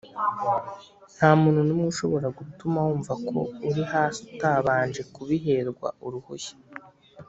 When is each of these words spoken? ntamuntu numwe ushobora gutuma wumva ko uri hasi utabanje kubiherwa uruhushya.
ntamuntu 1.17 1.59
numwe 1.63 1.85
ushobora 1.93 2.27
gutuma 2.37 2.77
wumva 2.87 3.13
ko 3.25 3.37
uri 3.69 3.83
hasi 3.91 4.19
utabanje 4.31 5.01
kubiherwa 5.13 5.87
uruhushya. 6.05 6.55